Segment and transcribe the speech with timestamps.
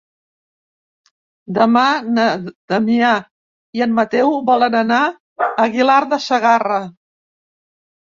[1.57, 1.83] Demà
[2.15, 2.25] na
[2.73, 3.13] Damià
[3.81, 6.85] i en Mateu volen anar a Aguilar de Segarra.